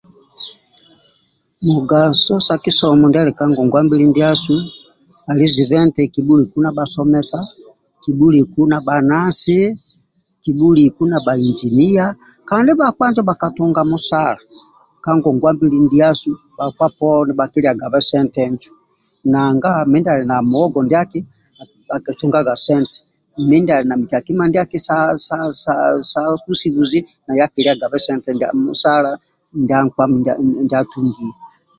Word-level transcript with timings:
Mugaso 1.73 2.33
sa 2.47 2.55
kisomo 2.63 3.05
ndia 3.07 3.21
ali 3.23 3.33
ka 3.39 3.45
ngonguwa 3.51 3.81
mbili 3.85 4.05
ndiasu 4.09 4.55
ali 5.29 5.45
zibe 5.53 5.77
nti 5.87 6.01
kibhuliku 6.13 6.57
na 6.61 6.75
bhasomesa, 6.77 7.39
kibhuliku 8.03 8.61
na 8.71 8.77
bhanansi, 8.87 9.59
kibhuliku 10.43 11.03
na 11.11 11.17
bhainjiniya 11.25 12.05
kandi 12.49 12.69
bhakpa 12.79 13.05
njo 13.09 13.21
bhakatunga 13.29 13.81
musala 13.91 14.39
ka 15.03 15.11
ngonguwa 15.17 15.51
mbili 15.55 15.77
ndiasu 15.85 16.31
bhakpa 16.57 16.85
poni 16.97 17.31
bhakiliagabe 17.39 17.99
sente 18.09 18.41
njo 18.53 18.71
nanga 19.31 19.69
mindia 19.91 20.11
ali 20.15 20.25
na 20.29 20.35
muogo 20.51 20.79
ndiaki 20.85 21.19
bhakitungaga 21.87 22.53
sente 22.65 22.97
dumbi 23.33 23.45
mindia 23.51 23.75
ali 23.77 23.85
na 23.89 23.95
nkiakima 23.99 24.43
ndiaki 24.47 24.77
sa 24.87 24.95
sa 25.25 25.35
sa 26.09 26.19
busubuzi 26.45 26.99
naye 27.25 27.41
akiliagabe 27.45 27.97
sente 28.05 28.27
ndia 28.33 28.49
musala 28.65 29.11
ndia 29.63 29.77
nkpa 29.85 30.03
ndia 30.63 30.79
atungiya. 30.83 31.33